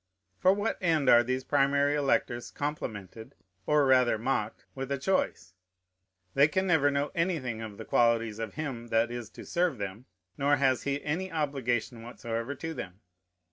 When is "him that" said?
8.55-9.11